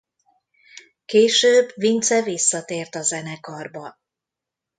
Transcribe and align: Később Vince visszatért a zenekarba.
Később 1.05 1.71
Vince 1.75 2.21
visszatért 2.23 2.95
a 2.95 3.01
zenekarba. 3.01 3.97